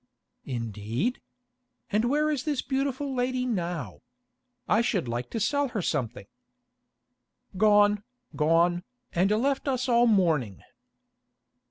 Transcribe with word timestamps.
"Indeed? 0.47 1.21
And 1.91 2.05
where 2.05 2.31
is 2.31 2.43
this 2.43 2.63
beautiful 2.63 3.13
lady 3.13 3.45
now? 3.45 4.01
I 4.67 4.81
should 4.81 5.07
like 5.07 5.29
to 5.29 5.39
sell 5.39 5.67
her 5.67 5.81
something." 5.83 6.25
"Gone, 7.55 8.01
gone, 8.35 8.83
and 9.13 9.29
left 9.29 9.67
us 9.67 9.87
all 9.87 10.07
mourning." 10.07 10.63